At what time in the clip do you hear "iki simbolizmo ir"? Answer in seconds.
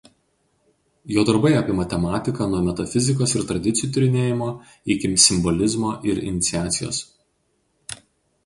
4.95-6.23